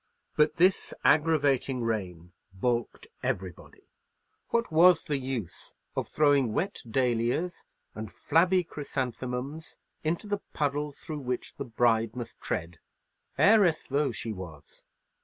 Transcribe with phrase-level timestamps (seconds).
[0.35, 3.83] But this aggravating rain balked everybody.
[4.49, 11.19] What was the use of throwing wet dahlias and flabby chrysanthemums into the puddles through
[11.19, 12.79] which the bride must tread,
[13.37, 14.83] heiress though she was?